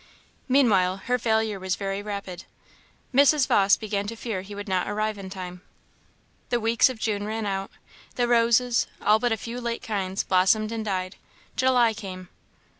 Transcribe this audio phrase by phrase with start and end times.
[0.47, 2.45] Meanwhile, her failure was very rapid.
[3.13, 3.45] Mrs.
[3.47, 5.61] Vawse began to fear he would not arrive in time.
[6.49, 7.69] The weeks of June ran out;
[8.15, 11.17] the roses, all but a few late kinds, blossomed and died;
[11.55, 12.29] July came.